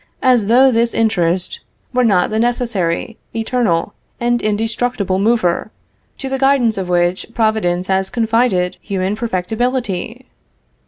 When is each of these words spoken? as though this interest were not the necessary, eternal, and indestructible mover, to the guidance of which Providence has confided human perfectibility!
as 0.23 0.47
though 0.47 0.71
this 0.71 0.95
interest 0.95 1.59
were 1.93 2.03
not 2.03 2.31
the 2.31 2.39
necessary, 2.39 3.19
eternal, 3.35 3.93
and 4.19 4.41
indestructible 4.41 5.19
mover, 5.19 5.69
to 6.17 6.27
the 6.27 6.39
guidance 6.39 6.75
of 6.75 6.89
which 6.89 7.27
Providence 7.35 7.85
has 7.85 8.09
confided 8.09 8.77
human 8.81 9.15
perfectibility! 9.15 10.25